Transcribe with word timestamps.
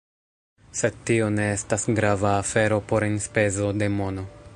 Sed 0.79 0.95
tio 1.09 1.27
ne 1.33 1.45
estas 1.57 1.85
grava 1.99 2.31
afero 2.37 2.79
por 2.95 3.05
enspezo 3.09 3.69
de 3.83 3.91
mono 4.01 4.25